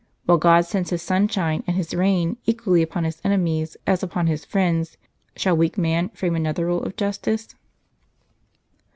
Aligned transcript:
While 0.25 0.39
God 0.39 0.65
sends 0.65 0.89
His 0.89 1.03
sunshine 1.03 1.63
and 1.67 1.77
His 1.77 1.93
rain 1.93 2.37
equally 2.47 2.81
upon 2.81 3.03
His 3.03 3.21
enemies, 3.23 3.77
as 3.85 4.01
upon 4.01 4.25
His 4.25 4.45
friends, 4.45 4.97
shall 5.35 5.55
weak 5.55 5.77
man 5.77 6.09
frame 6.09 6.35
another 6.35 6.65
rule 6.65 6.81
of 6.81 6.95
justice? 6.95 7.53